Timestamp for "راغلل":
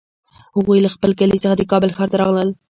2.21-2.49